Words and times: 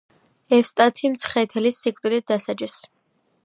ევსტათი 0.57 1.11
მცხეთელი 1.17 1.73
სიკვდილით 1.77 2.29
დასაჯეს. 2.33 2.79